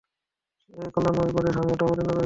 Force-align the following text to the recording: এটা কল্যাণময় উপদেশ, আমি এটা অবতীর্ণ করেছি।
এটা 0.69 0.89
কল্যাণময় 0.89 1.29
উপদেশ, 1.29 1.53
আমি 1.57 1.71
এটা 1.73 1.85
অবতীর্ণ 1.85 2.09
করেছি। 2.09 2.19